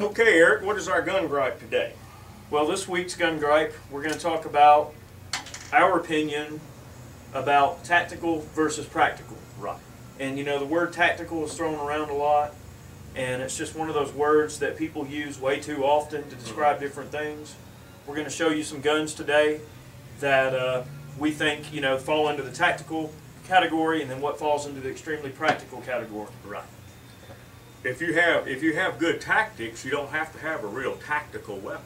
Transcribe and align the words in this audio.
Okay, 0.00 0.38
Eric, 0.38 0.64
what 0.64 0.78
is 0.78 0.88
our 0.88 1.02
gun 1.02 1.28
gripe 1.28 1.60
today? 1.60 1.92
Well, 2.50 2.66
this 2.66 2.88
week's 2.88 3.14
gun 3.14 3.38
gripe, 3.38 3.74
we're 3.90 4.00
going 4.02 4.14
to 4.14 4.18
talk 4.18 4.46
about 4.46 4.94
our 5.70 5.98
opinion 5.98 6.60
about 7.34 7.84
tactical 7.84 8.40
versus 8.54 8.86
practical. 8.86 9.36
Right. 9.58 9.78
And 10.18 10.38
you 10.38 10.44
know, 10.44 10.58
the 10.58 10.64
word 10.64 10.94
tactical 10.94 11.44
is 11.44 11.52
thrown 11.54 11.78
around 11.78 12.08
a 12.08 12.14
lot, 12.14 12.54
and 13.14 13.42
it's 13.42 13.54
just 13.54 13.76
one 13.76 13.88
of 13.90 13.94
those 13.94 14.14
words 14.14 14.58
that 14.60 14.78
people 14.78 15.06
use 15.06 15.38
way 15.38 15.60
too 15.60 15.84
often 15.84 16.26
to 16.30 16.36
describe 16.36 16.80
different 16.80 17.10
things. 17.12 17.54
We're 18.06 18.14
going 18.14 18.26
to 18.26 18.32
show 18.32 18.48
you 18.48 18.64
some 18.64 18.80
guns 18.80 19.12
today 19.12 19.60
that 20.20 20.54
uh, 20.54 20.84
we 21.18 21.32
think 21.32 21.70
you 21.70 21.82
know 21.82 21.98
fall 21.98 22.30
into 22.30 22.42
the 22.42 22.52
tactical 22.52 23.12
category, 23.46 24.00
and 24.00 24.10
then 24.10 24.22
what 24.22 24.38
falls 24.38 24.66
into 24.66 24.80
the 24.80 24.90
extremely 24.90 25.30
practical 25.30 25.82
category. 25.82 26.30
Right. 26.46 26.64
If 27.84 28.00
you 28.00 28.14
have 28.14 28.46
if 28.46 28.62
you 28.62 28.74
have 28.74 28.98
good 28.98 29.20
tactics, 29.20 29.84
you 29.84 29.90
don't 29.90 30.10
have 30.10 30.32
to 30.34 30.38
have 30.38 30.62
a 30.62 30.68
real 30.68 30.94
tactical 30.96 31.56
weapon. 31.58 31.84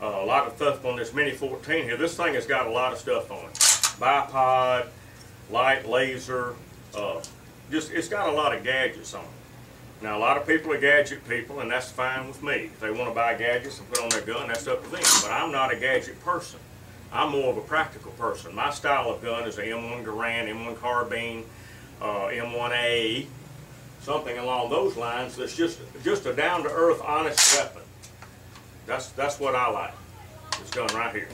Uh, 0.00 0.06
a 0.06 0.24
lot 0.24 0.46
of 0.46 0.56
stuff 0.56 0.84
on 0.86 0.96
this 0.96 1.12
Mini 1.12 1.32
14 1.32 1.84
here. 1.84 1.96
This 1.96 2.16
thing 2.16 2.34
has 2.34 2.46
got 2.46 2.66
a 2.66 2.70
lot 2.70 2.92
of 2.92 2.98
stuff 2.98 3.30
on 3.30 3.44
it. 3.44 3.54
Bipod, 4.00 4.86
light 5.50 5.86
laser, 5.86 6.54
uh, 6.96 7.20
just 7.70 7.92
it's 7.92 8.08
got 8.08 8.30
a 8.30 8.32
lot 8.32 8.56
of 8.56 8.64
gadgets 8.64 9.12
on 9.12 9.22
it. 9.22 10.02
Now 10.02 10.16
a 10.16 10.20
lot 10.20 10.38
of 10.38 10.46
people 10.46 10.72
are 10.72 10.80
gadget 10.80 11.28
people, 11.28 11.60
and 11.60 11.70
that's 11.70 11.90
fine 11.90 12.26
with 12.26 12.42
me. 12.42 12.70
If 12.72 12.80
they 12.80 12.90
want 12.90 13.10
to 13.10 13.14
buy 13.14 13.34
gadgets 13.34 13.78
and 13.80 13.88
put 13.90 14.00
on 14.00 14.08
their 14.08 14.22
gun, 14.22 14.48
that's 14.48 14.66
up 14.66 14.82
to 14.82 14.90
them. 14.90 15.02
But 15.22 15.30
I'm 15.30 15.52
not 15.52 15.72
a 15.72 15.76
gadget 15.76 16.18
person. 16.24 16.58
I'm 17.12 17.32
more 17.32 17.50
of 17.50 17.58
a 17.58 17.60
practical 17.60 18.12
person. 18.12 18.54
My 18.54 18.70
style 18.70 19.10
of 19.10 19.20
gun 19.20 19.46
is 19.46 19.58
a 19.58 19.62
M1 19.62 20.04
Garand, 20.04 20.48
M1 20.48 20.78
carbine, 20.78 21.44
uh, 22.00 22.30
M1A, 22.32 23.26
something 24.02 24.36
along 24.38 24.70
those 24.70 24.96
lines. 24.96 25.36
That's 25.36 25.56
just 25.56 25.80
just 26.04 26.26
a 26.26 26.32
down-to-earth, 26.32 27.00
honest 27.04 27.56
weapon. 27.58 27.82
That's 28.86 29.08
that's 29.10 29.40
what 29.40 29.54
I 29.54 29.70
like. 29.70 29.94
This 30.58 30.70
gun 30.70 30.88
right 30.94 31.14
here. 31.14 31.28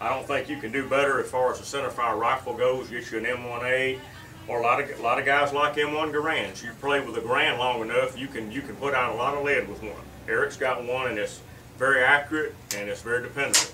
I 0.00 0.08
don't 0.10 0.26
think 0.26 0.48
you 0.48 0.58
can 0.58 0.70
do 0.70 0.88
better 0.88 1.20
as 1.20 1.30
far 1.30 1.50
as 1.52 1.58
the 1.58 1.64
centerfire 1.78 2.18
rifle 2.18 2.54
goes. 2.54 2.88
Get 2.88 3.10
you 3.10 3.18
an 3.18 3.24
M1A, 3.24 3.98
or 4.46 4.60
a 4.60 4.62
lot 4.62 4.80
of 4.80 4.98
a 4.98 5.02
lot 5.02 5.18
of 5.18 5.24
guys 5.24 5.52
like 5.52 5.74
M1 5.74 6.12
Garands. 6.12 6.62
You 6.62 6.70
play 6.80 7.00
with 7.00 7.16
a 7.16 7.20
Garand 7.20 7.58
long 7.58 7.80
enough, 7.82 8.18
you 8.18 8.26
can 8.28 8.50
you 8.52 8.60
can 8.62 8.76
put 8.76 8.94
out 8.94 9.14
a 9.14 9.16
lot 9.16 9.34
of 9.36 9.44
lead 9.44 9.68
with 9.68 9.82
one. 9.82 9.92
Eric's 10.28 10.56
got 10.56 10.84
one, 10.84 11.08
and 11.08 11.18
it's 11.18 11.40
very 11.78 12.02
accurate 12.02 12.54
and 12.76 12.88
it's 12.88 13.02
very 13.02 13.22
dependable. 13.22 13.66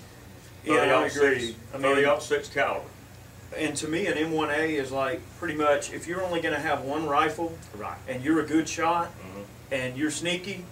Yeah, 0.64 0.98
I 1.00 1.08
30 1.08 1.36
agree. 1.36 1.56
I 1.74 1.78
mean- 1.78 2.04
30 2.04 2.20
six 2.20 2.48
caliber. 2.48 2.84
And 3.56 3.76
to 3.76 3.88
me, 3.88 4.06
an 4.06 4.14
M1A 4.14 4.70
is 4.78 4.90
like 4.92 5.20
pretty 5.38 5.54
much 5.54 5.92
if 5.92 6.06
you're 6.06 6.22
only 6.22 6.40
going 6.40 6.54
to 6.54 6.60
have 6.60 6.82
one 6.82 7.06
rifle 7.06 7.56
Right. 7.76 7.96
and 8.08 8.22
you're 8.22 8.40
a 8.40 8.46
good 8.46 8.68
shot 8.68 9.10
Mhm. 9.20 9.44
and 9.70 9.96
you're 9.96 10.10
sneaky, 10.10 10.64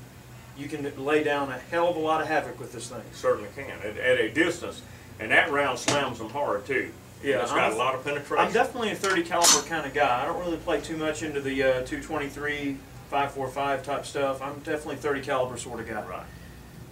you 0.56 0.68
can 0.68 0.90
lay 1.04 1.22
down 1.24 1.50
a 1.50 1.58
hell 1.70 1.88
of 1.88 1.96
a 1.96 2.00
lot 2.00 2.20
of 2.20 2.28
havoc 2.28 2.58
with 2.58 2.72
this 2.72 2.88
thing. 2.88 3.02
Certainly 3.12 3.48
can 3.56 3.70
at, 3.82 3.96
at 3.96 4.18
a 4.20 4.30
distance, 4.30 4.82
and 5.18 5.30
that 5.30 5.50
round 5.50 5.78
slams 5.78 6.18
them 6.18 6.30
hard 6.30 6.66
too. 6.66 6.90
Yeah, 7.22 7.42
it's 7.42 7.52
I'm 7.52 7.56
got 7.56 7.72
a- 7.72 7.74
a 7.74 7.78
lot 7.78 7.94
of 7.94 8.04
penetration. 8.04 8.44
I'm 8.44 8.52
definitely 8.52 8.90
a 8.90 8.96
30 8.96 9.22
caliber 9.22 9.66
kind 9.68 9.86
of 9.86 9.94
guy. 9.94 10.22
I 10.22 10.26
don't 10.26 10.40
really 10.40 10.56
play 10.58 10.80
too 10.80 10.96
much 10.96 11.22
into 11.22 11.40
the 11.40 11.62
uh, 11.62 11.72
223, 11.86 12.78
545 13.10 13.82
type 13.84 14.04
stuff. 14.06 14.42
I'm 14.42 14.54
definitely 14.60 14.96
30 14.96 15.20
caliber 15.22 15.56
sort 15.56 15.80
of 15.80 15.88
guy. 15.88 16.02
Right. 16.02 16.26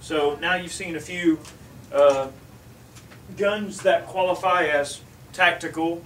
So 0.01 0.37
now 0.41 0.55
you've 0.55 0.73
seen 0.73 0.95
a 0.97 1.01
few 1.01 1.39
uh, 1.93 2.29
guns 3.37 3.81
that 3.83 4.07
qualify 4.07 4.67
as 4.67 5.01
tactical. 5.33 6.03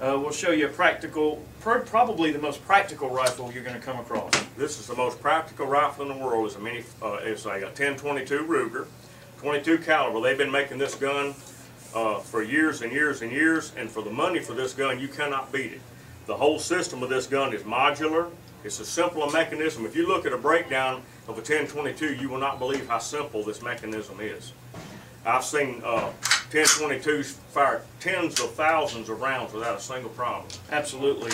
Uh, 0.00 0.18
we'll 0.20 0.30
show 0.30 0.50
you 0.50 0.66
a 0.66 0.68
practical, 0.68 1.42
pr- 1.60 1.78
probably 1.78 2.30
the 2.30 2.38
most 2.38 2.64
practical 2.66 3.08
rifle 3.08 3.50
you're 3.52 3.62
going 3.62 3.76
to 3.76 3.80
come 3.80 3.98
across. 3.98 4.32
This 4.56 4.78
is 4.78 4.86
the 4.86 4.94
most 4.94 5.20
practical 5.20 5.66
rifle 5.66 6.10
in 6.10 6.18
the 6.18 6.24
world. 6.24 6.46
It's 6.46 6.56
a 6.56 6.60
mini. 6.60 6.84
Uh, 7.02 7.18
it's 7.22 7.46
a 7.46 7.50
1022 7.50 8.40
Ruger, 8.40 8.86
22 9.38 9.78
caliber. 9.78 10.20
They've 10.20 10.36
been 10.36 10.50
making 10.50 10.78
this 10.78 10.94
gun 10.94 11.34
uh, 11.94 12.18
for 12.18 12.42
years 12.42 12.82
and 12.82 12.92
years 12.92 13.22
and 13.22 13.32
years, 13.32 13.72
and 13.76 13.90
for 13.90 14.02
the 14.02 14.10
money 14.10 14.40
for 14.40 14.52
this 14.52 14.74
gun, 14.74 15.00
you 15.00 15.08
cannot 15.08 15.50
beat 15.50 15.72
it. 15.72 15.80
The 16.26 16.36
whole 16.36 16.58
system 16.58 17.02
of 17.02 17.08
this 17.08 17.26
gun 17.26 17.54
is 17.54 17.62
modular. 17.62 18.30
It's 18.64 18.80
a 18.80 18.84
simple 18.84 19.30
mechanism. 19.30 19.86
If 19.86 19.94
you 19.94 20.08
look 20.08 20.26
at 20.26 20.32
a 20.32 20.38
breakdown 20.38 21.02
of 21.28 21.36
a 21.36 21.40
1022, 21.40 22.16
you 22.16 22.28
will 22.28 22.38
not 22.38 22.58
believe 22.58 22.88
how 22.88 22.98
simple 22.98 23.44
this 23.44 23.62
mechanism 23.62 24.18
is. 24.20 24.52
I've 25.24 25.44
seen 25.44 25.80
uh, 25.84 26.10
1022s 26.52 27.32
fire 27.50 27.82
tens 28.00 28.40
of 28.40 28.52
thousands 28.54 29.08
of 29.08 29.20
rounds 29.20 29.52
without 29.52 29.78
a 29.78 29.80
single 29.80 30.10
problem. 30.10 30.46
Absolutely. 30.70 31.32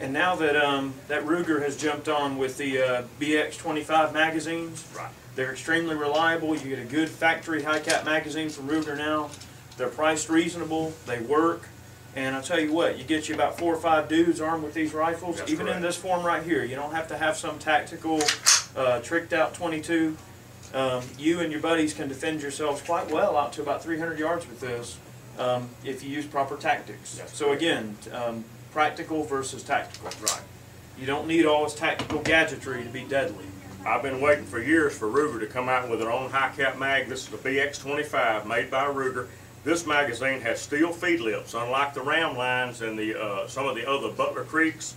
And 0.00 0.12
now 0.12 0.34
that 0.36 0.56
um, 0.56 0.94
that 1.08 1.24
Ruger 1.24 1.62
has 1.62 1.76
jumped 1.76 2.08
on 2.08 2.36
with 2.38 2.56
the 2.58 2.82
uh, 2.82 3.02
BX25 3.20 4.12
magazines, 4.12 4.84
Right. 4.96 5.10
they're 5.36 5.52
extremely 5.52 5.94
reliable. 5.94 6.56
You 6.56 6.68
get 6.68 6.78
a 6.78 6.84
good 6.84 7.08
factory 7.08 7.62
high 7.62 7.78
cap 7.80 8.04
magazine 8.04 8.48
from 8.48 8.68
Ruger 8.68 8.96
now. 8.96 9.30
They're 9.76 9.88
priced 9.88 10.28
reasonable. 10.28 10.92
They 11.06 11.20
work. 11.20 11.68
And 12.14 12.36
I'll 12.36 12.42
tell 12.42 12.60
you 12.60 12.72
what, 12.74 12.98
you 12.98 13.04
get 13.04 13.28
you 13.30 13.34
about 13.34 13.58
four 13.58 13.72
or 13.72 13.78
five 13.80 14.06
dudes 14.06 14.38
armed 14.38 14.62
with 14.64 14.74
these 14.74 14.92
rifles, 14.92 15.38
That's 15.38 15.50
even 15.50 15.66
in 15.66 15.80
this 15.80 15.96
form 15.96 16.26
right 16.26 16.42
here. 16.42 16.62
You 16.62 16.76
don't 16.76 16.92
have 16.92 17.08
to 17.08 17.16
have 17.16 17.38
some 17.38 17.58
tactical, 17.58 18.20
uh, 18.76 19.00
tricked 19.00 19.32
out 19.32 19.54
22. 19.54 20.14
Um, 20.74 21.02
you 21.18 21.40
and 21.40 21.52
your 21.52 21.60
buddies 21.60 21.92
can 21.92 22.08
defend 22.08 22.40
yourselves 22.40 22.80
quite 22.82 23.10
well 23.10 23.36
out 23.36 23.52
to 23.54 23.62
about 23.62 23.82
300 23.82 24.18
yards 24.18 24.48
with 24.48 24.60
this 24.60 24.98
um, 25.38 25.68
if 25.84 26.02
you 26.02 26.10
use 26.10 26.26
proper 26.26 26.56
tactics. 26.56 27.16
That's 27.16 27.36
so 27.36 27.46
correct. 27.46 27.62
again, 27.62 27.96
um, 28.12 28.44
practical 28.72 29.24
versus 29.24 29.62
tactical. 29.62 30.10
Right. 30.20 30.42
You 30.98 31.06
don't 31.06 31.26
need 31.26 31.46
all 31.46 31.64
this 31.64 31.74
tactical 31.74 32.20
gadgetry 32.20 32.84
to 32.84 32.88
be 32.88 33.04
deadly. 33.04 33.44
I've 33.84 34.02
been 34.02 34.20
waiting 34.20 34.44
for 34.44 34.62
years 34.62 34.96
for 34.96 35.08
Ruger 35.08 35.40
to 35.40 35.46
come 35.46 35.68
out 35.68 35.90
with 35.90 35.98
their 35.98 36.12
own 36.12 36.30
high 36.30 36.52
cap 36.56 36.78
mag. 36.78 37.08
This 37.08 37.24
is 37.24 37.28
the 37.28 37.36
BX25 37.36 38.46
made 38.46 38.70
by 38.70 38.84
Ruger. 38.84 39.26
This 39.64 39.86
magazine 39.86 40.40
has 40.40 40.60
steel 40.60 40.92
feed 40.92 41.20
lips, 41.20 41.54
unlike 41.54 41.92
the 41.94 42.02
Ram-Lines 42.02 42.80
and 42.80 42.98
the 42.98 43.20
uh, 43.20 43.46
some 43.46 43.66
of 43.66 43.74
the 43.74 43.88
other 43.88 44.10
Butler 44.10 44.44
Creeks. 44.44 44.94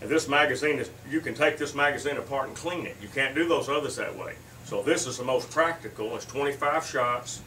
And 0.00 0.10
this 0.10 0.28
magazine 0.28 0.78
is 0.78 0.90
you 1.10 1.20
can 1.20 1.34
take 1.34 1.58
this 1.58 1.74
magazine 1.74 2.16
apart 2.16 2.48
and 2.48 2.56
clean 2.56 2.86
it. 2.86 2.96
You 3.00 3.08
can't 3.08 3.34
do 3.34 3.48
those 3.48 3.68
others 3.68 3.96
that 3.96 4.16
way. 4.16 4.34
So 4.64 4.82
this 4.82 5.06
is 5.06 5.18
the 5.18 5.24
most 5.24 5.50
practical. 5.50 6.14
It's 6.16 6.24
25 6.26 6.86
shots. 6.86 7.42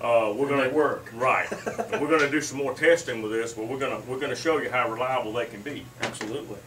Uh, 0.00 0.32
we're 0.36 0.48
gonna 0.48 0.68
work. 0.70 1.10
right. 1.14 1.48
We're 2.00 2.06
gonna 2.08 2.30
do 2.30 2.40
some 2.40 2.58
more 2.58 2.72
testing 2.72 3.20
with 3.20 3.32
this, 3.32 3.52
but 3.54 3.66
we're 3.66 3.80
gonna 3.80 3.98
we're 4.06 4.20
gonna 4.20 4.36
show 4.36 4.58
you 4.58 4.70
how 4.70 4.88
reliable 4.88 5.32
they 5.32 5.46
can 5.46 5.60
be. 5.62 5.84
Absolutely. 6.02 6.58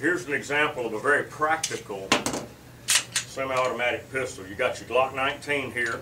Here's 0.00 0.24
an 0.28 0.34
example 0.34 0.86
of 0.86 0.92
a 0.92 1.00
very 1.00 1.24
practical 1.24 2.06
semi-automatic 2.86 4.12
pistol. 4.12 4.46
You 4.46 4.54
got 4.54 4.78
your 4.80 4.88
Glock 4.88 5.16
19 5.16 5.72
here, 5.72 6.00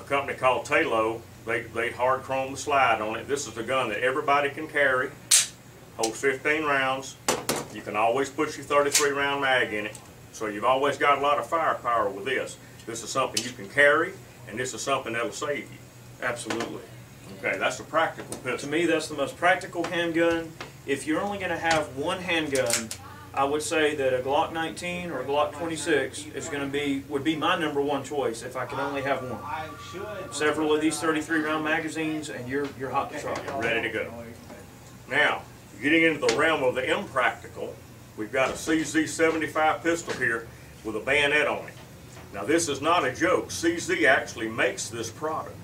a 0.00 0.02
company 0.02 0.36
called 0.36 0.66
Talo. 0.66 1.20
They, 1.46 1.62
they 1.62 1.90
hard 1.90 2.22
chrome 2.22 2.50
the 2.52 2.58
slide 2.58 3.00
on 3.00 3.16
it. 3.16 3.28
This 3.28 3.46
is 3.46 3.56
a 3.58 3.62
gun 3.62 3.88
that 3.90 4.00
everybody 4.00 4.50
can 4.50 4.66
carry, 4.66 5.10
holds 5.96 6.20
15 6.20 6.64
rounds. 6.64 7.16
You 7.72 7.82
can 7.82 7.96
always 7.96 8.28
put 8.30 8.56
your 8.56 8.64
33 8.66 9.10
round 9.10 9.42
mag 9.42 9.72
in 9.72 9.86
it. 9.86 9.98
So 10.32 10.46
you've 10.46 10.64
always 10.64 10.96
got 10.96 11.18
a 11.18 11.20
lot 11.20 11.38
of 11.38 11.46
firepower 11.46 12.08
with 12.08 12.24
this. 12.24 12.56
This 12.86 13.02
is 13.02 13.10
something 13.10 13.44
you 13.44 13.52
can 13.52 13.68
carry, 13.68 14.12
and 14.48 14.58
this 14.58 14.74
is 14.74 14.80
something 14.80 15.12
that'll 15.12 15.30
save 15.30 15.70
you. 15.70 15.78
Absolutely. 16.22 16.82
Okay, 17.38 17.58
that's 17.58 17.80
a 17.80 17.84
practical 17.84 18.56
To 18.56 18.66
me, 18.66 18.86
that's 18.86 19.08
the 19.08 19.14
most 19.14 19.36
practical 19.36 19.84
handgun. 19.84 20.50
If 20.86 21.06
you're 21.06 21.20
only 21.20 21.38
going 21.38 21.50
to 21.50 21.58
have 21.58 21.96
one 21.96 22.18
handgun, 22.18 22.88
I 23.34 23.44
would 23.44 23.62
say 23.62 23.94
that 23.94 24.12
a 24.12 24.22
Glock 24.22 24.52
19 24.52 25.10
or 25.10 25.20
a 25.20 25.24
Glock 25.24 25.52
26 25.52 26.26
is 26.34 26.48
going 26.48 26.60
to 26.60 26.68
be 26.68 27.02
would 27.08 27.24
be 27.24 27.34
my 27.34 27.58
number 27.58 27.80
one 27.80 28.04
choice 28.04 28.42
if 28.42 28.56
I 28.56 28.66
could 28.66 28.78
only 28.78 29.02
have 29.02 29.22
one. 29.22 29.40
I 29.42 29.68
should. 29.90 30.34
Several 30.34 30.74
of 30.74 30.80
these 30.80 31.00
33 31.00 31.40
round 31.40 31.64
magazines, 31.64 32.28
and 32.28 32.48
you're 32.48 32.68
you're 32.78 32.90
hot 32.90 33.12
to 33.12 33.20
trot. 33.20 33.40
Ready 33.62 33.82
to 33.82 33.88
go. 33.88 34.12
Now, 35.08 35.42
getting 35.80 36.02
into 36.02 36.26
the 36.26 36.36
realm 36.36 36.62
of 36.62 36.74
the 36.74 36.84
impractical, 36.96 37.74
we've 38.16 38.32
got 38.32 38.50
a 38.50 38.54
CZ75 38.54 39.82
pistol 39.82 40.14
here 40.14 40.48
with 40.84 40.96
a 40.96 41.00
bayonet 41.00 41.46
on 41.46 41.66
it. 41.66 41.74
Now, 42.32 42.44
this 42.44 42.68
is 42.68 42.80
not 42.80 43.04
a 43.04 43.12
joke. 43.12 43.48
CZ 43.48 44.06
actually 44.06 44.48
makes 44.48 44.88
this 44.88 45.10
product. 45.10 45.56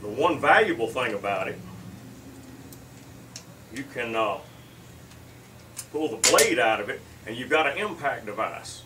The 0.00 0.08
one 0.08 0.40
valuable 0.40 0.86
thing 0.86 1.14
about 1.14 1.48
it, 1.48 1.58
you 3.74 3.84
can 3.92 4.14
uh, 4.14 4.38
pull 5.92 6.08
the 6.08 6.28
blade 6.30 6.58
out 6.58 6.80
of 6.80 6.88
it, 6.88 7.00
and 7.26 7.36
you've 7.36 7.50
got 7.50 7.66
an 7.66 7.78
impact 7.78 8.26
device. 8.26 8.82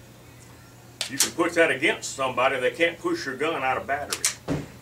You 1.10 1.18
can 1.18 1.30
put 1.32 1.54
that 1.54 1.70
against 1.70 2.14
somebody, 2.14 2.60
they 2.60 2.70
can't 2.70 2.98
push 2.98 3.26
your 3.26 3.36
gun 3.36 3.62
out 3.62 3.78
of 3.78 3.86
battery. 3.86 4.24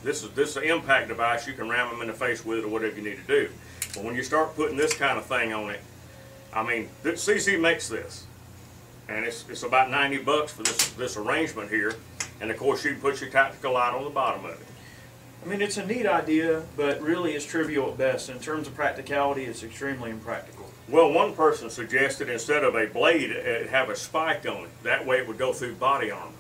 This 0.03 0.23
is 0.23 0.31
this 0.31 0.51
is 0.51 0.57
an 0.59 0.65
impact 0.65 1.09
device. 1.09 1.49
You 1.49 1.55
can 1.55 1.69
ram 1.69 1.91
them 1.91 2.01
in 2.01 2.07
the 2.07 2.13
face 2.13 2.45
with 2.45 2.59
it 2.59 2.65
or 2.65 2.69
whatever 2.69 2.95
you 2.95 3.03
need 3.03 3.19
to 3.19 3.27
do. 3.27 3.51
But 3.95 4.05
when 4.05 4.15
you 4.15 4.23
start 4.23 4.55
putting 4.55 4.77
this 4.77 4.95
kind 4.95 5.19
of 5.19 5.27
thing 5.27 5.53
on 5.53 5.71
it, 5.71 5.81
I 6.53 6.63
mean, 6.63 6.89
CZ 7.05 7.61
makes 7.61 7.89
this, 7.89 8.27
and 9.09 9.25
it's 9.25 9.45
it's 9.49 9.63
about 9.63 9.91
90 9.91 10.19
bucks 10.19 10.53
for 10.53 10.63
this 10.63 10.91
this 10.93 11.17
arrangement 11.17 11.71
here. 11.71 11.95
And 12.41 12.51
of 12.51 12.57
course, 12.59 12.85
you 12.85 12.93
can 12.93 13.01
put 13.01 13.21
your 13.21 13.31
tactical 13.31 13.73
light 13.73 13.95
on 13.95 14.05
the 14.05 14.11
bottom 14.11 14.45
of 14.45 14.53
it. 14.53 14.67
I 15.45 15.49
mean, 15.49 15.63
it's 15.63 15.77
a 15.77 15.87
neat 15.87 16.07
idea, 16.07 16.65
but 16.77 17.01
really 17.01 17.35
it's 17.35 17.47
trivial 17.47 17.91
at 17.91 17.99
best. 17.99 18.29
In 18.29 18.41
terms 18.41 18.67
of 18.67 18.75
practicality, 18.75 19.45
it's 19.45 19.63
extremely 19.63 20.11
impractical. 20.11 20.67
Well, 20.89 21.13
one 21.13 21.35
person 21.35 21.71
suggested 21.71 22.29
instead 22.29 22.63
of 22.63 22.75
a 22.75 22.87
blade, 22.87 23.31
uh, 23.31 23.35
it 23.35 23.69
have 23.71 23.89
a 23.89 23.97
spike 23.97 24.47
on 24.49 24.65
it. 24.65 24.83
That 24.83 25.07
way, 25.07 25.19
it 25.19 25.29
would 25.29 25.39
go 25.39 25.53
through 25.53 25.75
body 25.77 26.11
armor. 26.11 26.33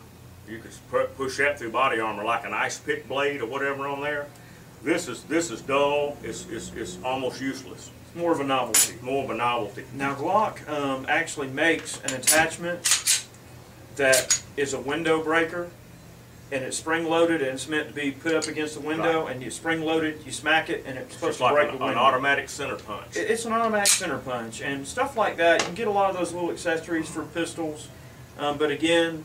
You 0.48 0.60
could 0.60 1.16
push 1.16 1.38
that 1.38 1.58
through 1.58 1.70
body 1.70 1.98
armor 1.98 2.24
like 2.24 2.44
an 2.44 2.54
ice 2.54 2.78
pick 2.78 3.08
blade 3.08 3.40
or 3.40 3.46
whatever 3.46 3.86
on 3.86 4.00
there. 4.00 4.28
This 4.82 5.08
is 5.08 5.24
this 5.24 5.50
is 5.50 5.60
dull. 5.62 6.16
It's 6.22 6.46
it's, 6.48 6.72
it's 6.74 6.98
almost 7.04 7.40
useless. 7.40 7.90
More 8.16 8.32
of 8.32 8.40
a 8.40 8.44
novelty. 8.44 8.94
More 9.02 9.24
of 9.24 9.30
a 9.30 9.34
novelty. 9.34 9.84
Now 9.94 10.14
Glock 10.14 10.66
um, 10.68 11.04
actually 11.08 11.48
makes 11.48 12.00
an 12.02 12.14
attachment 12.14 13.24
that 13.96 14.42
is 14.56 14.72
a 14.72 14.80
window 14.80 15.22
breaker, 15.22 15.68
and 16.50 16.64
it's 16.64 16.78
spring 16.78 17.04
loaded 17.04 17.42
and 17.42 17.50
it's 17.52 17.68
meant 17.68 17.88
to 17.88 17.94
be 17.94 18.10
put 18.12 18.34
up 18.34 18.46
against 18.46 18.74
the 18.74 18.80
window. 18.80 19.26
And 19.26 19.42
you 19.42 19.50
spring 19.50 19.82
loaded, 19.82 20.20
you 20.24 20.32
smack 20.32 20.70
it, 20.70 20.84
and 20.86 20.96
it's 20.96 21.14
supposed 21.14 21.30
It's 21.30 21.38
to 21.38 21.44
like 21.44 21.54
break 21.54 21.68
an, 21.72 21.74
the 21.78 21.82
an 21.82 21.88
window. 21.88 22.00
automatic 22.00 22.48
center 22.48 22.76
punch. 22.76 23.16
It- 23.16 23.30
It's 23.30 23.44
an 23.44 23.52
automatic 23.52 23.88
center 23.88 24.18
punch 24.18 24.62
and 24.62 24.86
stuff 24.86 25.16
like 25.16 25.36
that. 25.36 25.60
You 25.60 25.66
can 25.66 25.74
get 25.74 25.88
a 25.88 25.90
lot 25.90 26.08
of 26.10 26.16
those 26.16 26.32
little 26.32 26.50
accessories 26.50 27.08
for 27.08 27.22
pistols, 27.24 27.88
um, 28.38 28.56
but 28.56 28.70
again, 28.70 29.24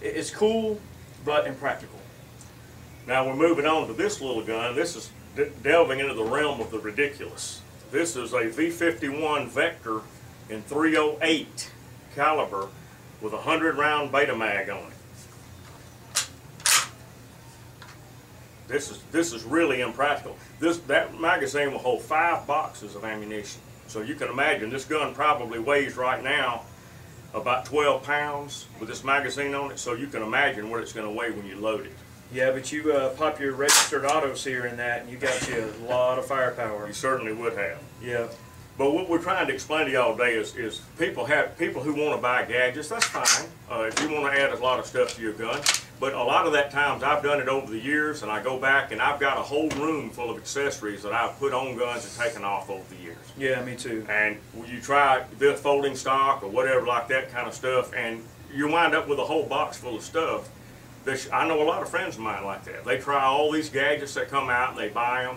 i- 0.00 0.04
it's 0.06 0.30
cool 0.30 0.80
but 1.24 1.46
impractical. 1.46 1.98
Now 3.06 3.26
we're 3.26 3.36
moving 3.36 3.66
on 3.66 3.88
to 3.88 3.92
this 3.92 4.20
little 4.22 4.42
gun. 4.42 4.74
This 4.76 4.96
is 4.96 5.10
de- 5.36 5.50
delving 5.50 6.00
into 6.00 6.14
the 6.14 6.24
realm 6.24 6.60
of 6.60 6.70
the 6.70 6.78
ridiculous. 6.78 7.60
This 7.92 8.16
is 8.16 8.32
a 8.32 8.44
V51 8.44 9.48
Vector 9.48 10.00
in 10.48 10.62
308 10.62 11.70
caliber 12.14 12.68
with 13.20 13.34
a 13.34 13.36
100 13.36 13.76
round 13.76 14.10
Beta 14.10 14.34
Mag 14.34 14.70
on 14.70 14.78
it. 14.78 16.28
This 18.66 18.90
is 18.90 19.02
this 19.12 19.34
is 19.34 19.44
really 19.44 19.82
impractical. 19.82 20.38
This 20.58 20.78
that 20.78 21.20
magazine 21.20 21.70
will 21.70 21.80
hold 21.80 22.00
five 22.00 22.46
boxes 22.46 22.94
of 22.94 23.04
ammunition. 23.04 23.60
So 23.88 24.00
you 24.00 24.14
can 24.14 24.28
imagine 24.28 24.70
this 24.70 24.86
gun 24.86 25.14
probably 25.14 25.58
weighs 25.58 25.94
right 25.94 26.24
now 26.24 26.62
about 27.34 27.66
12 27.66 28.04
pounds 28.04 28.68
with 28.80 28.88
this 28.88 29.04
magazine 29.04 29.54
on 29.54 29.70
it. 29.70 29.78
So 29.78 29.92
you 29.92 30.06
can 30.06 30.22
imagine 30.22 30.70
what 30.70 30.80
it's 30.80 30.94
going 30.94 31.06
to 31.06 31.12
weigh 31.12 31.30
when 31.30 31.44
you 31.44 31.56
load 31.56 31.84
it. 31.84 31.92
Yeah, 32.32 32.50
but 32.50 32.72
you 32.72 32.92
uh, 32.92 33.10
pop 33.10 33.38
your 33.40 33.52
registered 33.52 34.04
autos 34.04 34.44
here 34.44 34.66
in 34.66 34.76
that, 34.78 35.02
and 35.02 35.10
you 35.10 35.18
got 35.18 35.48
you 35.48 35.72
a 35.82 35.84
lot 35.84 36.18
of 36.18 36.26
firepower. 36.26 36.86
You 36.86 36.94
certainly 36.94 37.32
would 37.32 37.56
have. 37.58 37.78
Yeah, 38.02 38.28
But 38.78 38.92
what 38.92 39.08
we're 39.08 39.22
trying 39.22 39.46
to 39.48 39.52
explain 39.52 39.84
to 39.86 39.92
y'all 39.92 40.16
today 40.16 40.32
is, 40.34 40.56
is 40.56 40.80
people 40.98 41.26
have 41.26 41.58
people 41.58 41.82
who 41.82 41.92
want 41.94 42.16
to 42.16 42.22
buy 42.22 42.44
gadgets. 42.44 42.88
That's 42.88 43.04
fine. 43.06 43.48
Uh, 43.70 43.82
if 43.82 44.00
you 44.00 44.10
want 44.10 44.32
to 44.32 44.40
add 44.40 44.52
a 44.52 44.56
lot 44.56 44.78
of 44.78 44.86
stuff 44.86 45.14
to 45.16 45.22
your 45.22 45.34
gun, 45.34 45.60
but 46.00 46.14
a 46.14 46.22
lot 46.22 46.46
of 46.46 46.52
that 46.54 46.70
times 46.70 47.02
I've 47.02 47.22
done 47.22 47.38
it 47.40 47.48
over 47.48 47.70
the 47.70 47.78
years, 47.78 48.22
and 48.22 48.32
I 48.32 48.42
go 48.42 48.58
back 48.58 48.92
and 48.92 49.00
I've 49.02 49.20
got 49.20 49.36
a 49.36 49.42
whole 49.42 49.68
room 49.70 50.08
full 50.10 50.30
of 50.30 50.38
accessories 50.38 51.02
that 51.02 51.12
I've 51.12 51.38
put 51.38 51.52
on 51.52 51.76
guns 51.76 52.04
and 52.06 52.26
taken 52.26 52.44
off 52.44 52.70
over 52.70 52.82
the 52.88 53.00
years. 53.02 53.18
yeah, 53.36 53.62
me 53.62 53.76
too. 53.76 54.06
And 54.08 54.38
you 54.66 54.80
try 54.80 55.24
the 55.38 55.52
folding 55.54 55.94
stock 55.96 56.42
or 56.42 56.48
whatever 56.48 56.86
like 56.86 57.08
that 57.08 57.30
kind 57.30 57.46
of 57.46 57.52
stuff, 57.54 57.92
and 57.94 58.24
you 58.54 58.68
wind 58.68 58.94
up 58.94 59.06
with 59.06 59.18
a 59.18 59.24
whole 59.24 59.44
box 59.44 59.76
full 59.76 59.96
of 59.96 60.02
stuff. 60.02 60.48
I 61.32 61.46
know 61.48 61.62
a 61.62 61.64
lot 61.64 61.82
of 61.82 61.88
friends 61.88 62.16
of 62.16 62.22
mine 62.22 62.44
like 62.44 62.64
that. 62.64 62.84
They 62.84 62.98
try 62.98 63.24
all 63.24 63.50
these 63.50 63.68
gadgets 63.68 64.14
that 64.14 64.28
come 64.28 64.50
out 64.50 64.70
and 64.70 64.78
they 64.78 64.88
buy 64.88 65.24
them. 65.24 65.36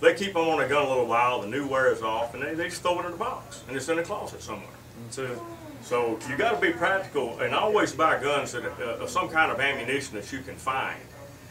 They 0.00 0.14
keep 0.14 0.32
them 0.32 0.48
on 0.48 0.58
their 0.58 0.68
gun 0.68 0.84
a 0.84 0.88
little 0.88 1.06
while, 1.06 1.40
the 1.40 1.46
new 1.46 1.66
wears 1.66 2.02
off, 2.02 2.34
and 2.34 2.42
they, 2.42 2.54
they 2.54 2.68
just 2.68 2.82
throw 2.82 3.00
it 3.00 3.06
in 3.06 3.12
a 3.12 3.16
box 3.16 3.62
and 3.68 3.76
it's 3.76 3.88
in 3.88 3.98
a 3.98 4.02
closet 4.02 4.42
somewhere. 4.42 4.66
Me 4.96 5.12
too. 5.12 5.40
So 5.82 6.18
you 6.28 6.36
got 6.36 6.54
to 6.54 6.60
be 6.60 6.72
practical 6.72 7.40
and 7.40 7.54
always 7.54 7.92
buy 7.92 8.20
guns 8.20 8.52
that 8.52 8.64
uh, 8.64 9.02
of 9.02 9.10
some 9.10 9.28
kind 9.28 9.50
of 9.50 9.60
ammunition 9.60 10.16
that 10.16 10.32
you 10.32 10.40
can 10.40 10.56
find. 10.56 10.98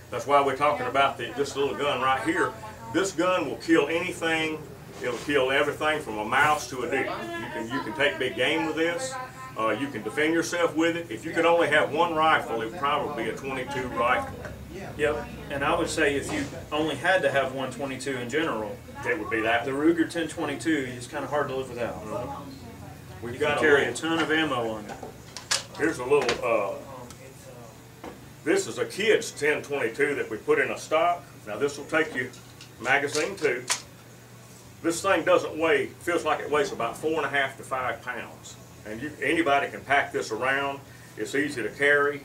That's 0.10 0.28
why 0.28 0.46
we're 0.46 0.58
talking 0.58 0.88
about 0.88 1.18
the, 1.18 1.32
this 1.38 1.56
little 1.56 1.76
gun 1.76 2.02
right 2.02 2.24
here. 2.24 2.52
This 2.94 3.12
gun 3.12 3.50
will 3.50 3.58
kill 3.58 3.88
anything. 3.88 4.58
It'll 5.02 5.18
kill 5.20 5.52
everything 5.52 6.02
from 6.02 6.18
a 6.18 6.26
mouse 6.26 6.70
to 6.70 6.82
a 6.82 6.90
deer. 6.90 7.06
You 7.06 7.48
can 7.54 7.70
you 7.72 7.80
can 7.82 7.94
take 7.94 8.20
big 8.20 8.36
game 8.36 8.66
with 8.66 8.76
this. 8.76 9.14
Uh, 9.62 9.70
you 9.72 9.88
can 9.88 10.02
defend 10.02 10.34
yourself 10.34 10.76
with 10.76 10.98
it. 10.98 11.08
If 11.12 11.24
you 11.24 11.32
could 11.32 11.46
only 11.46 11.68
have 11.68 11.92
one 11.94 12.16
rifle, 12.16 12.62
it 12.64 12.72
would 12.72 12.80
probably 12.80 13.26
be 13.26 13.30
a 13.30 13.36
22 13.36 13.88
rifle. 13.90 14.36
Yep. 14.98 15.28
And 15.52 15.64
I 15.64 15.78
would 15.78 15.90
say 15.90 16.16
if 16.16 16.34
you 16.34 16.44
only 16.72 16.96
had 16.96 17.22
to 17.22 17.32
have 17.32 17.54
122 17.54 18.18
in 18.18 18.30
general, 18.30 18.76
It 19.06 19.20
would 19.20 19.30
be 19.30 19.42
that. 19.42 19.66
the 19.66 19.72
Ruger 19.72 20.02
1022 20.02 20.70
is 20.98 21.08
kind 21.08 21.24
of 21.24 21.30
hard 21.30 21.48
to 21.50 21.56
live 21.56 21.70
without. 21.70 22.02
We've 23.22 23.34
You 23.36 23.40
got 23.40 23.58
can 23.60 23.66
a 23.66 23.70
carry 23.70 23.86
a 23.86 23.94
ton 23.94 24.18
of 24.20 24.32
ammo 24.32 24.72
on 24.72 24.86
it. 24.86 24.94
Here's 25.78 26.00
a 26.00 26.06
little, 26.06 26.44
uh, 26.44 26.74
this 28.44 28.66
is 28.66 28.80
a 28.80 28.86
kid's 28.86 29.32
1022 29.32 30.16
that 30.16 30.30
we 30.30 30.38
put 30.38 30.58
in 30.58 30.72
a 30.72 30.78
stock. 30.78 31.24
Now 31.46 31.58
this 31.58 31.78
will 31.78 31.86
take 31.86 32.16
you 32.16 32.32
magazine 32.80 33.36
too. 33.36 33.64
This 34.82 35.02
thing 35.04 35.24
doesn't 35.24 35.56
weigh, 35.56 35.88
feels 36.00 36.26
like 36.26 36.40
it 36.40 36.50
weighs 36.50 36.72
about 36.72 36.98
four 36.98 37.18
and 37.18 37.26
a 37.26 37.30
half 37.30 37.58
to 37.58 37.64
five 37.64 38.02
pounds. 38.02 38.56
And 38.86 39.02
you, 39.02 39.12
anybody 39.22 39.70
can 39.70 39.82
pack 39.82 40.12
this 40.12 40.32
around. 40.32 40.80
It's 41.18 41.36
easy 41.36 41.62
to 41.64 41.70
carry. 41.70 42.22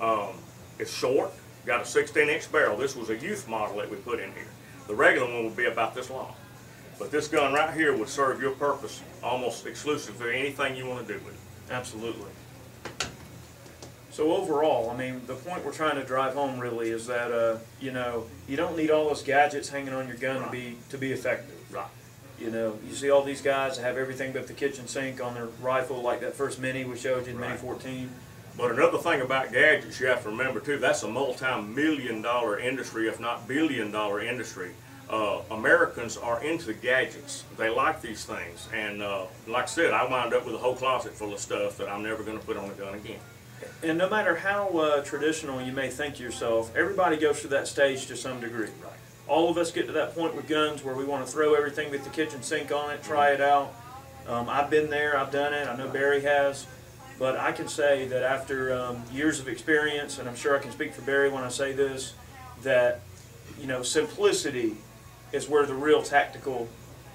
Um, 0.00 0.34
it's 0.78 0.92
short, 0.92 1.30
got 1.66 1.82
a 1.82 1.84
16 1.84 2.28
inch 2.28 2.50
barrel. 2.50 2.76
This 2.76 2.96
was 2.96 3.10
a 3.10 3.16
youth 3.16 3.48
model 3.48 3.76
that 3.76 3.90
we 3.90 3.96
put 3.96 4.18
in 4.18 4.32
here. 4.32 4.48
The 4.88 4.94
regular 4.94 5.32
one 5.32 5.44
would 5.44 5.56
be 5.56 5.66
about 5.66 5.94
this 5.94 6.10
long. 6.10 6.34
But 6.98 7.10
this 7.10 7.28
gun 7.28 7.52
right 7.52 7.72
here 7.72 7.96
would 7.96 8.08
serve 8.08 8.42
your 8.42 8.52
purpose 8.52 9.02
almost 9.22 9.66
exclusively 9.66 10.18
for 10.18 10.30
anything 10.30 10.76
you 10.76 10.86
want 10.86 11.06
to 11.06 11.12
do 11.14 11.24
with 11.24 11.34
it. 11.34 11.72
Absolutely. 11.72 12.30
So 14.10 14.32
overall, 14.32 14.90
I 14.90 14.96
mean, 14.96 15.22
the 15.26 15.34
point 15.34 15.64
we're 15.64 15.72
trying 15.72 15.94
to 15.96 16.04
drive 16.04 16.34
home 16.34 16.58
really 16.58 16.90
is 16.90 17.06
that 17.06 17.30
uh, 17.30 17.58
you 17.80 17.92
know 17.92 18.26
you 18.48 18.56
don't 18.56 18.76
need 18.76 18.90
all 18.90 19.06
those 19.06 19.22
gadgets 19.22 19.68
hanging 19.68 19.94
on 19.94 20.08
your 20.08 20.16
gun 20.16 20.44
to 20.44 20.50
be 20.50 20.76
to 20.90 20.98
be 20.98 21.12
effective. 21.12 21.56
Right. 21.72 21.86
You 22.40 22.50
know, 22.50 22.78
you 22.88 22.94
see 22.94 23.10
all 23.10 23.22
these 23.22 23.42
guys 23.42 23.76
that 23.76 23.82
have 23.82 23.98
everything 23.98 24.32
but 24.32 24.46
the 24.46 24.54
kitchen 24.54 24.86
sink 24.86 25.22
on 25.22 25.34
their 25.34 25.48
rifle, 25.60 26.00
like 26.00 26.20
that 26.20 26.34
first 26.34 26.58
Mini 26.58 26.84
we 26.84 26.96
showed 26.96 27.26
you, 27.26 27.34
the 27.34 27.38
Mini 27.38 27.56
14. 27.56 28.10
But 28.56 28.72
another 28.72 28.98
thing 28.98 29.20
about 29.20 29.52
gadgets 29.52 30.00
you 30.00 30.06
have 30.06 30.22
to 30.22 30.30
remember 30.30 30.58
too, 30.60 30.78
that's 30.78 31.02
a 31.02 31.08
multi-million 31.08 32.22
dollar 32.22 32.58
industry, 32.58 33.08
if 33.08 33.20
not 33.20 33.46
billion 33.46 33.90
dollar 33.90 34.20
industry. 34.22 34.72
Uh, 35.08 35.42
Americans 35.50 36.16
are 36.16 36.42
into 36.44 36.72
gadgets. 36.72 37.44
They 37.56 37.68
like 37.68 38.00
these 38.00 38.24
things. 38.24 38.68
And 38.72 39.02
uh, 39.02 39.26
like 39.48 39.64
I 39.64 39.66
said, 39.66 39.92
I 39.92 40.08
wound 40.08 40.34
up 40.34 40.46
with 40.46 40.54
a 40.54 40.58
whole 40.58 40.76
closet 40.76 41.12
full 41.12 41.32
of 41.32 41.40
stuff 41.40 41.76
that 41.78 41.88
I'm 41.88 42.02
never 42.02 42.22
going 42.22 42.38
to 42.38 42.44
put 42.44 42.56
on 42.56 42.70
a 42.70 42.74
gun 42.74 42.94
again. 42.94 43.18
And 43.82 43.98
no 43.98 44.08
matter 44.08 44.36
how 44.36 44.68
uh, 44.68 45.02
traditional 45.02 45.60
you 45.60 45.72
may 45.72 45.90
think 45.90 46.20
yourself, 46.20 46.74
everybody 46.76 47.16
goes 47.16 47.40
through 47.40 47.50
that 47.50 47.66
stage 47.66 48.06
to 48.06 48.16
some 48.16 48.40
degree. 48.40 48.68
Right. 48.82 48.99
All 49.30 49.48
of 49.48 49.56
us 49.58 49.70
get 49.70 49.86
to 49.86 49.92
that 49.92 50.16
point 50.16 50.34
with 50.34 50.48
guns 50.48 50.82
where 50.82 50.96
we 50.96 51.04
want 51.04 51.24
to 51.24 51.30
throw 51.30 51.54
everything 51.54 51.88
with 51.92 52.02
the 52.02 52.10
kitchen 52.10 52.42
sink 52.42 52.72
on 52.72 52.90
it, 52.90 53.00
try 53.04 53.30
it 53.30 53.40
out. 53.40 53.72
Um, 54.26 54.48
I've 54.48 54.70
been 54.70 54.90
there, 54.90 55.16
I've 55.16 55.30
done 55.30 55.54
it, 55.54 55.68
I 55.68 55.76
know 55.76 55.88
Barry 55.88 56.22
has. 56.22 56.66
But 57.16 57.36
I 57.36 57.52
can 57.52 57.68
say 57.68 58.08
that 58.08 58.24
after 58.24 58.74
um, 58.74 59.04
years 59.12 59.38
of 59.38 59.46
experience, 59.46 60.18
and 60.18 60.28
I'm 60.28 60.34
sure 60.34 60.56
I 60.56 60.58
can 60.60 60.72
speak 60.72 60.92
for 60.94 61.02
Barry 61.02 61.30
when 61.30 61.44
I 61.44 61.48
say 61.48 61.72
this, 61.72 62.14
that 62.64 63.02
you 63.60 63.68
know 63.68 63.82
simplicity 63.84 64.76
is 65.32 65.48
where 65.48 65.64
the 65.64 65.74
real 65.74 66.02
tactical, 66.02 66.66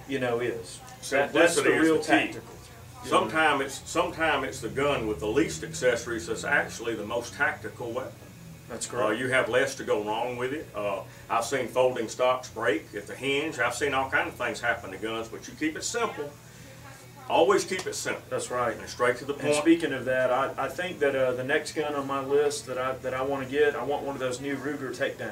you 0.07 0.19
know, 0.19 0.39
is. 0.39 0.79
That- 1.09 1.33
that's 1.33 1.55
the 1.55 1.63
real 1.69 1.97
the 1.97 2.03
tactical. 2.03 2.53
Sometimes 3.03 3.61
it's 3.61 3.81
sometime 3.89 4.45
it's 4.45 4.61
the 4.61 4.69
gun 4.69 5.05
with 5.05 5.19
the 5.19 5.27
least 5.27 5.63
accessories 5.65 6.27
that's 6.27 6.45
actually 6.45 6.95
the 6.95 7.05
most 7.05 7.33
tactical 7.33 7.91
weapon. 7.91 8.13
That's 8.69 8.87
Uh, 8.87 8.91
correct. 8.91 9.19
you 9.19 9.27
have 9.29 9.47
less 9.49 9.75
to 9.75 9.83
go 9.83 10.03
wrong 10.03 10.37
with 10.37 10.53
it. 10.53 10.67
Uh, 10.75 11.01
I've 11.29 11.45
seen 11.45 11.67
folding 11.67 12.09
stocks 12.09 12.49
break 12.49 12.87
at 12.95 13.07
the 13.07 13.15
hinge. 13.15 13.59
I've 13.59 13.75
seen 13.75 13.93
all 13.93 14.09
kinds 14.09 14.29
of 14.29 14.35
things 14.35 14.59
happen 14.61 14.91
to 14.91 14.97
guns, 14.97 15.27
but 15.27 15.47
you 15.47 15.53
keep 15.59 15.75
it 15.77 15.83
simple. 15.83 16.31
Always 17.27 17.63
keep 17.63 17.87
it 17.87 17.95
simple 17.95 18.21
That's 18.29 18.51
right. 18.51 18.77
and 18.77 18.87
straight 18.87 19.17
to 19.17 19.25
the 19.25 19.33
And 19.33 19.41
point. 19.41 19.55
speaking 19.55 19.93
of 19.93 20.05
that, 20.05 20.31
I, 20.31 20.51
I 20.57 20.67
think 20.67 20.99
that 20.99 21.15
uh, 21.15 21.31
the 21.31 21.43
next 21.43 21.71
gun 21.73 21.95
on 21.95 22.05
my 22.05 22.23
list 22.23 22.67
that 22.67 22.77
I 22.77 22.93
that 23.01 23.15
I 23.15 23.23
want 23.23 23.43
to 23.45 23.49
get, 23.51 23.75
I 23.75 23.83
want 23.83 24.03
one 24.03 24.15
of 24.15 24.19
those 24.19 24.39
new 24.39 24.55
Ruger 24.55 24.95
takedowns. 24.95 25.31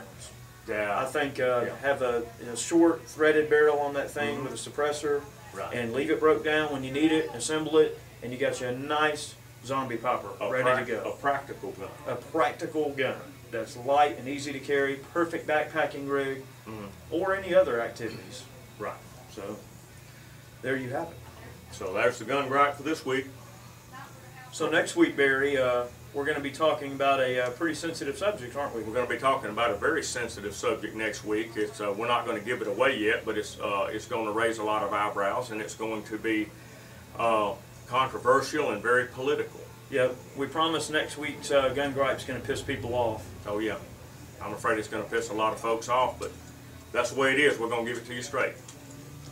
Yeah. 0.67 0.99
I 0.99 1.05
think 1.05 1.39
uh, 1.39 1.65
Yeah. 1.67 1.75
have 1.83 2.01
a, 2.01 2.23
a 2.51 2.57
short 2.57 3.07
threaded 3.07 3.47
barrel 3.49 3.77
on 3.79 3.93
that 3.93 4.09
thing 4.09 4.43
with 4.43 4.53
a 4.53 4.69
suppressor, 4.69 5.21
Right. 5.53 5.71
and 5.75 5.93
leave 5.93 6.09
it 6.09 6.19
broke 6.19 6.43
down 6.43 6.71
when 6.73 6.83
you 6.83 6.91
need 6.91 7.11
it. 7.11 7.29
Assemble 7.35 7.77
it, 7.77 7.99
and 8.23 8.31
you 8.31 8.39
got 8.39 8.59
you 8.59 8.67
a 8.69 8.71
nice 8.71 9.35
zombie 9.65 9.97
popper 9.97 10.29
a, 10.41 10.49
ready 10.51 10.85
to 10.91 11.05
a 11.05 11.11
practical 11.15 11.71
gun. 11.71 11.89
A 12.07 12.15
practical 12.15 12.89
gun 12.91 13.15
that's 13.51 13.77
light 13.77 14.17
and 14.17 14.27
easy 14.27 14.51
to 14.51 14.59
carry, 14.59 14.95
perfect 15.13 15.47
backpacking 15.47 16.09
rig, 16.09 16.43
Mhm. 16.67 16.87
or 17.11 17.35
any 17.35 17.53
other 17.53 17.81
activities. 17.81 18.43
Right. 18.79 18.93
So 19.31 19.57
there 20.61 20.75
you 20.75 20.89
have 20.89 21.09
it. 21.09 21.17
So 21.71 21.93
there's 21.93 22.19
the 22.19 22.25
gun 22.25 22.47
gripe 22.47 22.75
for 22.77 22.83
this 22.83 23.05
week. 23.05 23.27
So 24.51 24.69
next 24.69 24.95
week, 24.95 25.15
Barry, 25.17 25.57
uh, 25.57 25.85
we're 26.13 26.25
going 26.25 26.37
to 26.37 26.43
be 26.43 26.51
talking 26.51 26.93
about 26.93 27.19
a 27.19 27.45
uh, 27.47 27.49
pretty 27.51 27.73
sensitive 27.73 28.17
subject, 28.17 28.55
aren't 28.55 28.75
we? 28.75 28.83
We're 28.83 28.93
going 28.93 29.07
to 29.07 29.11
be 29.13 29.19
talking 29.19 29.49
about 29.49 29.71
a 29.71 29.75
very 29.75 30.03
sensitive 30.03 30.53
subject 30.55 30.95
next 30.95 31.23
week. 31.25 31.51
It's 31.55 31.81
uh, 31.81 31.91
we're 31.97 32.07
not 32.07 32.25
going 32.25 32.37
to 32.37 32.45
give 32.45 32.61
it 32.61 32.67
away 32.67 32.97
yet, 32.97 33.25
but 33.25 33.35
it's 33.37 33.59
uh, 33.59 33.87
it's 33.91 34.05
going 34.05 34.25
to 34.25 34.31
raise 34.31 34.59
a 34.59 34.63
lot 34.63 34.83
of 34.83 34.93
eyebrows, 34.93 35.49
and 35.49 35.59
it's 35.59 35.73
going 35.73 36.03
to 36.03 36.17
be 36.19 36.49
uh, 37.17 37.53
controversial 37.87 38.71
and 38.71 38.81
very 38.81 39.05
political. 39.07 39.59
Yeah, 39.89 40.09
we 40.37 40.47
promise 40.47 40.89
next 40.89 41.17
week's 41.17 41.51
uh, 41.51 41.69
gun 41.69 41.93
gripe's 41.93 42.23
going 42.23 42.41
to 42.41 42.47
piss 42.47 42.61
people 42.61 42.95
off. 42.95 43.25
Oh 43.45 43.59
yeah, 43.59 43.77
I'm 44.41 44.53
afraid 44.53 44.79
it's 44.79 44.87
going 44.87 45.03
to 45.03 45.09
piss 45.09 45.29
a 45.29 45.33
lot 45.33 45.53
of 45.53 45.59
folks 45.59 45.89
off, 45.89 46.19
but 46.19 46.31
that's 46.91 47.11
the 47.11 47.19
way 47.19 47.33
it 47.33 47.39
is. 47.39 47.59
We're 47.59 47.69
going 47.69 47.85
to 47.85 47.91
give 47.93 48.01
it 48.01 48.07
to 48.07 48.13
you 48.13 48.21
straight. 48.21 48.53